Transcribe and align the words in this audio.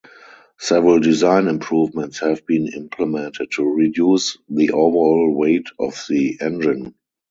Several 0.57 0.99
design 0.99 1.45
improvements 1.47 2.21
have 2.21 2.43
been 2.47 2.65
implemented 2.69 3.51
to 3.51 3.63
reduce 3.65 4.35
the 4.49 4.71
overall 4.71 5.31
weight 5.37 5.67
of 5.79 5.93
the 6.09 6.39
engine. 6.41 6.95